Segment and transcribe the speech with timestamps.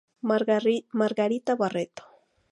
[0.99, 2.03] Margarita Barreto.